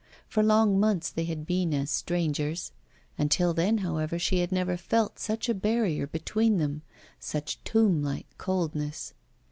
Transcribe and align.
For 0.27 0.41
long 0.41 0.79
months 0.79 1.11
they 1.11 1.25
had 1.25 1.45
been 1.45 1.75
as 1.75 1.91
strangers; 1.91 2.71
until 3.19 3.53
then, 3.53 3.79
however, 3.85 4.17
she 4.17 4.39
had 4.39 4.51
never 4.51 4.75
felt 4.75 5.19
such 5.19 5.47
a 5.47 5.53
barrier 5.53 6.07
between 6.07 6.57
them, 6.57 6.81
such 7.19 7.63
tomb 7.63 8.01
like 8.01 8.25
coldness. 8.39 9.13